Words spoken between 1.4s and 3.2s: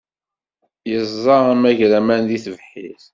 amagraman deg tebḥirt.